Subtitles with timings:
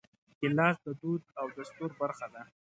[0.39, 2.41] ګیلاس د دود او دستور برخه ده.